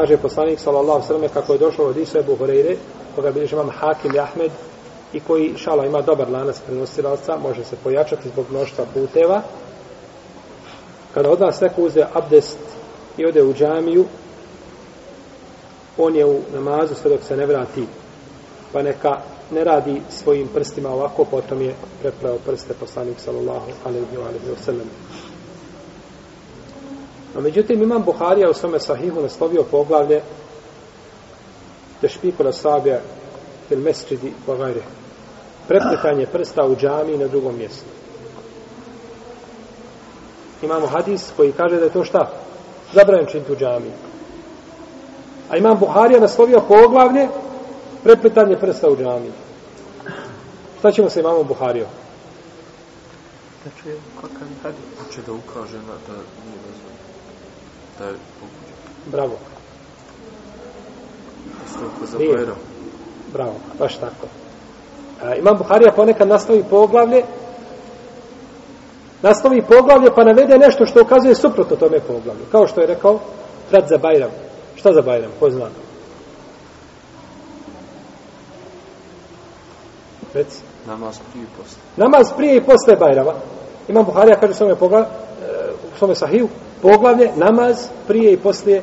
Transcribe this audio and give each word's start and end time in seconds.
kaže 0.00 0.16
poslanik 0.16 0.60
sallallahu 0.60 1.06
sallam 1.06 1.28
kako 1.28 1.52
je 1.52 1.58
došlo 1.58 1.84
od 1.84 1.96
Isu 1.96 2.18
Ebu 2.18 2.36
Horeire, 2.36 2.76
koga 3.16 3.30
bilježi 3.30 3.54
imam 3.54 3.70
Hakim 3.70 4.14
i 4.14 4.18
Ahmed 4.18 4.50
i 5.12 5.20
koji 5.20 5.54
šala 5.56 5.86
ima 5.86 6.02
dobar 6.02 6.30
lanac 6.30 6.60
prenosilaca, 6.66 7.36
može 7.36 7.64
se 7.64 7.76
pojačati 7.84 8.28
zbog 8.28 8.46
mnoštva 8.50 8.84
puteva. 8.94 9.42
Kada 11.14 11.30
od 11.30 11.40
vas 11.40 11.60
neko 11.60 11.82
uze 11.82 12.04
abdest 12.12 12.58
i 13.16 13.26
ode 13.26 13.42
u 13.42 13.54
džamiju, 13.54 14.04
on 15.98 16.16
je 16.16 16.26
u 16.26 16.40
namazu 16.54 16.94
sve 16.94 17.10
dok 17.10 17.22
se 17.22 17.36
ne 17.36 17.46
vrati, 17.46 17.86
pa 18.72 18.82
neka 18.82 19.20
ne 19.50 19.64
radi 19.64 20.02
svojim 20.10 20.48
prstima 20.48 20.88
ovako, 20.88 21.24
potom 21.24 21.62
je 21.62 21.74
prepleo 22.00 22.38
prste 22.46 22.74
poslanik 22.74 23.20
sallallahu 23.20 23.70
alaihi 23.84 24.16
wa 24.16 24.64
sallam. 24.64 24.90
No, 27.34 27.40
međutim, 27.40 27.82
imam 27.82 28.02
Buharija 28.02 28.50
u 28.50 28.54
svome 28.54 28.80
sahihu 28.80 29.22
naslovio 29.22 29.62
poglavlje 29.62 30.22
tešpiku 32.00 32.44
na 32.44 32.52
sabija 32.52 33.00
fil 33.68 33.78
mesčidi 33.78 34.32
pogajre. 34.46 34.82
Prepletanje 35.68 36.26
prsta 36.26 36.66
u 36.66 36.76
džami 36.76 37.18
na 37.18 37.26
drugom 37.26 37.56
mjestu. 37.56 37.84
Imamo 40.62 40.86
hadis 40.86 41.32
koji 41.36 41.52
kaže 41.52 41.76
da 41.76 41.84
je 41.84 41.92
to 41.92 42.04
šta? 42.04 42.30
Zabranjen 42.92 43.26
činiti 43.26 43.52
u 43.52 43.56
džami. 43.56 43.90
A 45.50 45.56
imam 45.56 45.78
Buharija 45.78 46.20
naslovio 46.20 46.60
poglavlje 46.68 47.28
prepletanje 48.02 48.56
prsta 48.56 48.90
u 48.90 48.96
džami. 48.96 49.30
Šta 50.78 50.92
ćemo 50.92 51.10
sa 51.10 51.20
imamom 51.20 51.46
Buharijom? 51.46 51.88
Da 53.64 53.70
čuje 53.82 53.96
kakav 54.20 54.48
je 54.48 54.56
hadis. 54.62 54.80
Hoće 55.04 55.20
da 55.26 55.32
ukaže 55.32 55.76
na 55.76 55.94
da 56.06 56.14
nije 56.14 56.58
dozvoljeno. 56.66 57.09
Da 58.00 58.06
je. 58.06 58.14
Bravo. 59.06 59.32
Bajram. 62.18 62.56
Bravo, 63.32 63.54
baš 63.78 63.96
tako. 63.96 64.26
A, 65.22 65.34
imam 65.34 65.56
Buharija 65.58 65.92
ponekad 65.92 66.28
nastavi 66.28 66.64
poglavlje 66.70 67.22
nastavi 69.22 69.62
poglavlje 69.62 70.10
pa 70.14 70.24
navede 70.24 70.58
nešto 70.58 70.86
što 70.86 71.02
ukazuje 71.02 71.34
suprotno 71.34 71.76
tome 71.76 72.00
poglavlju. 72.00 72.44
Kao 72.52 72.66
što 72.66 72.80
je 72.80 72.86
rekao 72.86 73.18
Frat 73.70 73.88
za 73.88 73.98
Bajram. 73.98 74.30
Šta 74.76 74.92
za 74.92 75.02
Bajram? 75.02 75.30
Ko 75.40 75.50
zna? 75.50 75.66
Reci. 80.34 80.62
Namaz 80.86 81.18
prije 81.32 81.44
i 81.44 81.46
posle. 81.58 81.78
Namaz 81.96 82.32
prije 82.36 82.56
i 82.56 82.60
posle 82.60 82.96
Bajrama. 82.96 83.32
Imam 83.88 84.04
Buharija 84.04 84.40
kaže 84.40 84.54
svome 84.54 84.74
poglavlje, 84.74 85.08
u 85.94 85.98
svome 85.98 86.14
sahiju, 86.14 86.48
poglavlje, 86.82 87.30
namaz 87.36 87.88
prije 88.06 88.32
i 88.32 88.36
poslije 88.36 88.82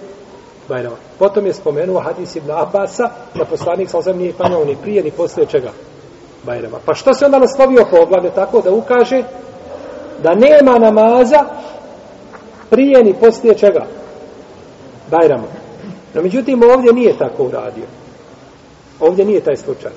Bajrama. 0.70 0.96
Potom 1.20 1.46
je 1.46 1.54
spomenuo 1.54 2.00
hadis 2.00 2.36
Ibn 2.36 2.52
Abasa, 2.52 3.10
da 3.36 3.46
poslanik 3.46 3.90
sa 3.90 4.14
nije 4.14 4.34
klanjao 4.34 4.66
ni 4.66 4.78
prije 4.82 5.04
ni 5.04 5.12
poslije 5.12 5.48
čega? 5.48 5.72
Bajrama. 6.44 6.78
Pa 6.86 6.94
što 6.94 7.14
se 7.14 7.26
onda 7.26 7.40
naslovio 7.40 7.86
poglavlje 7.92 8.30
tako 8.36 8.62
da 8.62 8.74
ukaže 8.74 9.24
da 10.24 10.36
nema 10.36 10.80
namaza 10.80 11.46
prije 12.70 13.04
ni 13.04 13.14
poslije 13.14 13.58
čega? 13.58 13.86
Bajrama. 15.12 15.48
No, 16.14 16.22
međutim, 16.22 16.64
ovdje 16.64 16.94
nije 16.94 17.18
tako 17.18 17.44
uradio. 17.44 17.86
Ovdje 19.00 19.26
nije 19.26 19.42
taj 19.42 19.56
slučaj. 19.56 19.92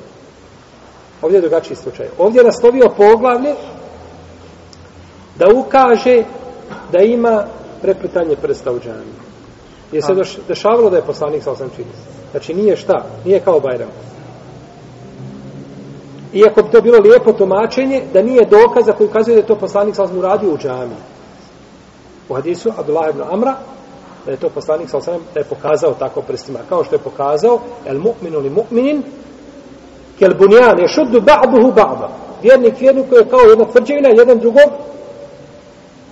Ovdje 1.22 1.36
je 1.36 1.40
drugačiji 1.40 1.76
slučaj. 1.76 2.06
Ovdje 2.18 2.40
je 2.40 2.44
naslovio 2.44 2.88
poglavlje 2.96 3.54
da 5.38 5.46
ukaže 5.54 6.24
da 6.92 6.98
ima 7.02 7.44
preplitanje 7.83 8.36
prsta 8.36 8.73
u 8.73 8.81
džami. 8.81 9.12
Je 9.92 10.03
se 10.03 10.14
doš, 10.14 10.39
dešavalo 10.48 10.91
da 10.91 10.97
je 10.97 11.03
poslanik 11.06 11.42
sa 11.42 11.53
osam 11.53 11.70
čini. 11.77 11.91
Znači 12.31 12.55
nije 12.55 12.77
šta, 12.77 13.05
nije 13.25 13.41
kao 13.41 13.61
Bajram. 13.61 13.89
Iako 16.33 16.62
bi 16.62 16.70
to 16.70 16.81
bilo 16.81 16.98
lijepo 16.98 17.33
tumačenje, 17.33 18.03
da 18.12 18.23
nije 18.23 18.47
dokaza 18.47 18.92
koji 18.92 19.08
ukazuje 19.08 19.35
da 19.35 19.40
je 19.40 19.46
to 19.46 19.55
poslanik 19.55 19.95
sa 19.95 20.02
osam 20.02 20.19
uradio 20.19 20.52
u 20.52 20.58
džami. 20.58 20.95
U 22.29 22.35
hadisu 22.35 22.73
Abdullah 22.79 23.11
ibn 23.11 23.23
Amra, 23.30 23.57
da 24.27 24.30
je 24.30 24.36
to 24.36 24.48
poslanik 24.48 24.90
sa 24.90 24.96
osam 24.96 25.20
da 25.35 25.40
je 25.40 25.45
pokazao 25.45 25.95
tako 25.95 26.23
prstima. 26.23 26.58
Kao 26.69 26.85
što 26.85 26.95
je 26.95 26.98
pokazao, 26.98 27.61
el 27.86 27.98
mu'minu 27.98 28.42
li 28.42 28.51
mu'minin, 28.51 29.02
kel 30.19 30.35
bunjan 30.39 30.79
je 30.79 30.89
šuddu 30.89 31.20
ba'duhu 31.20 31.74
ba'da. 31.74 32.08
Vjernik 32.42 32.80
vjerniku 32.80 33.14
je 33.14 33.29
kao 33.29 33.40
jedna 33.40 33.64
tvrđevina, 33.64 34.08
jedan 34.08 34.39
drugog, 34.39 34.70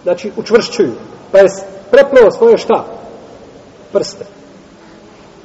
znači 0.03 0.33
učvršćuju. 0.37 0.93
Pa 1.33 1.39
je 1.39 1.49
prepleo 1.91 2.31
svoje 2.31 2.59
šta? 2.59 2.85
Prste. 3.93 4.25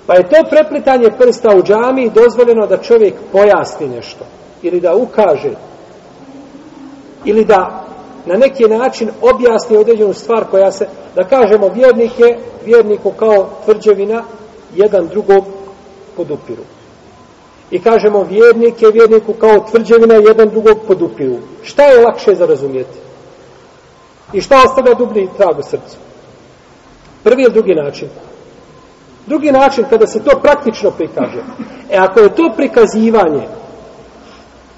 Pa 0.07 0.13
je 0.13 0.29
to 0.29 0.49
preplitanje 0.49 1.09
prsta 1.19 1.55
u 1.55 1.63
džami 1.63 2.09
dozvoljeno 2.09 2.67
da 2.67 2.77
čovjek 2.77 3.13
pojasni 3.31 3.87
nešto. 3.87 4.25
Ili 4.61 4.79
da 4.79 4.95
ukaže. 4.95 5.53
Ili 7.25 7.45
da 7.45 7.85
na 8.25 8.35
neki 8.35 8.63
način 8.63 9.09
objasni 9.21 9.77
određenu 9.77 10.13
stvar 10.13 10.45
koja 10.51 10.71
se, 10.71 10.87
da 11.15 11.23
kažemo 11.23 11.67
vjernike, 11.67 12.37
vjerniku 12.65 13.11
kao 13.11 13.49
tvrđevina, 13.65 14.23
jedan 14.75 15.07
drugog 15.07 15.45
podupiru. 16.17 16.63
I 17.71 17.81
kažemo 17.81 18.23
vjernike, 18.23 18.85
vjerniku 18.93 19.33
kao 19.33 19.59
tvrđevina, 19.71 20.13
jedan 20.13 20.49
drugog 20.49 20.77
podupiru. 20.87 21.37
Šta 21.63 21.83
je 21.83 22.01
lakše 22.05 22.35
za 22.35 22.45
razumijeti? 22.45 22.97
I 24.33 24.41
šta 24.41 24.63
ostavlja 24.65 24.93
dublji 24.93 25.29
trag 25.37 25.59
u 25.59 25.63
srcu? 25.63 25.97
Prvi 27.23 27.43
ili 27.43 27.53
drugi 27.53 27.75
način? 27.75 28.09
Drugi 29.25 29.51
način, 29.51 29.85
kada 29.89 30.07
se 30.07 30.23
to 30.23 30.39
praktično 30.41 30.91
prikaže. 30.91 31.43
E, 31.89 31.97
ako 31.97 32.19
je 32.19 32.35
to 32.35 32.53
prikazivanje, 32.55 33.47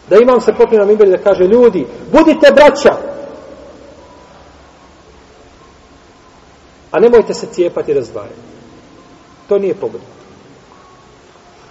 da 0.10 0.16
imam 0.16 0.42
se 0.42 0.54
popio 0.54 0.80
na 0.80 0.86
mimberi 0.86 1.12
da 1.12 1.18
kaže, 1.18 1.44
ljudi, 1.44 1.88
budite 2.12 2.52
braća, 2.56 2.96
a 6.92 7.00
nemojte 7.00 7.34
se 7.34 7.48
cijepati 7.48 7.92
i 7.92 7.94
razdvajati. 7.94 8.36
To 9.50 9.58
nije 9.58 9.76
pogodno. 9.76 10.08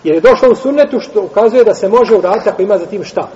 Jer 0.04 0.14
je 0.14 0.20
došlo 0.20 0.50
u 0.50 0.54
sunnetu 0.54 1.00
što 1.00 1.22
ukazuje 1.22 1.64
da 1.64 1.74
se 1.74 1.88
može 1.88 2.14
uraditi 2.14 2.48
ako 2.48 2.62
ima 2.62 2.78
za 2.78 2.86
tim 2.86 3.04
šta? 3.04 3.28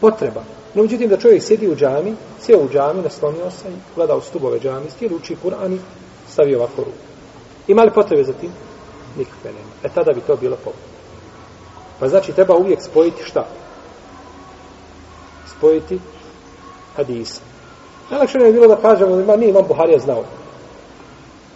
Potreba. 0.00 0.42
No, 0.76 0.82
međutim, 0.82 1.08
da 1.08 1.16
čovjek 1.16 1.42
sjedi 1.42 1.68
u 1.68 1.76
džami, 1.76 2.14
sjeo 2.40 2.58
u 2.58 2.68
džami, 2.68 3.02
naslonio 3.02 3.50
se 3.50 3.68
i 3.68 3.94
gleda 3.94 4.16
u 4.16 4.20
stubove 4.20 4.60
džami, 4.60 4.90
stijel 4.90 5.14
uči 5.14 5.36
Kur'an 5.44 5.74
i 5.74 5.78
stavi 6.28 6.54
ovako 6.54 6.76
ruku. 6.76 7.06
Ima 7.68 7.82
li 7.82 7.90
potrebe 7.90 8.24
za 8.24 8.32
tim? 8.32 8.50
Nikakve 9.18 9.52
nema. 9.52 9.72
E 9.84 9.88
tada 9.94 10.12
bi 10.12 10.20
to 10.20 10.36
bilo 10.36 10.56
povrlo. 10.56 10.82
Pa 12.00 12.08
znači, 12.08 12.32
treba 12.32 12.56
uvijek 12.56 12.82
spojiti 12.82 13.24
šta? 13.24 13.46
Spojiti 15.56 15.98
hadisa. 16.96 17.40
Najlakše 18.10 18.38
ne 18.38 18.46
je 18.46 18.52
bilo 18.52 18.66
da 18.66 18.76
kažemo, 18.76 19.20
ima, 19.20 19.36
nije 19.36 19.50
imam 19.50 19.64
Buharija 19.68 19.98
znao. 19.98 20.24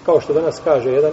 Kao 0.06 0.20
što 0.20 0.32
danas 0.32 0.60
kaže 0.64 0.90
jedan, 0.90 1.12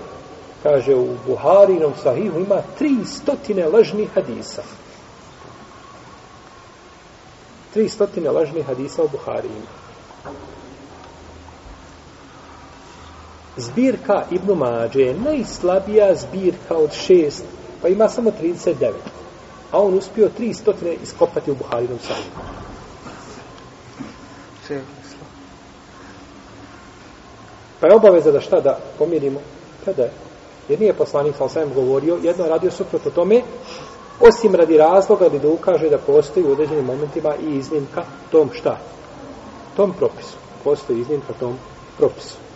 kaže 0.63 0.95
u 0.95 1.07
Buharinom 1.27 1.93
sahihu 2.03 2.39
ima 2.39 2.61
tri 2.77 2.95
stotine 3.05 3.67
lažnih 3.67 4.09
hadisa. 4.13 4.63
Tri 7.77 7.89
stotine 7.89 8.31
lažnih 8.31 8.65
hadisa 8.65 9.03
u 9.03 9.07
Buhari. 9.07 9.49
Zbirka 13.57 14.23
Ibnu 14.31 14.55
Mađe 14.55 15.01
je 15.01 15.13
najslabija 15.13 16.15
zbirka 16.15 16.77
od 16.77 16.93
šest, 16.93 17.43
pa 17.81 17.87
ima 17.87 18.09
samo 18.09 18.31
39. 18.41 18.91
A 19.71 19.81
on 19.81 19.93
uspio 19.93 20.29
tri 20.29 20.53
stotine 20.53 20.95
iskopati 21.03 21.51
u 21.51 21.55
Buharinom 21.55 21.99
sahihu. 21.99 22.41
Pa 27.79 27.87
je 27.87 27.95
obaveza 27.95 28.31
da 28.31 28.41
šta 28.41 28.59
da 28.59 28.79
pomirimo? 28.97 29.39
Kada 29.85 30.03
je? 30.03 30.11
Jer 30.69 30.79
nije 30.79 30.93
poslanik 30.93 31.35
sa 31.35 31.43
osvijem 31.43 31.73
govorio, 31.73 32.17
jedno 32.23 32.43
je 32.43 32.49
radio 32.49 32.71
suprotno 32.71 33.11
tome, 33.11 33.41
osim 34.19 34.55
radi 34.55 34.77
razloga 34.77 35.25
ili 35.25 35.39
da 35.39 35.49
ukaže 35.49 35.89
da 35.89 35.97
postoji 35.97 36.45
u 36.45 36.51
određenim 36.51 36.85
momentima 36.85 37.35
i 37.35 37.57
iznimka 37.57 38.03
tom 38.31 38.49
šta? 38.53 38.77
Tom 39.75 39.93
propisu. 39.93 40.37
Postoji 40.63 40.99
iznimka 40.99 41.33
tom 41.39 41.55
propisu. 41.97 42.46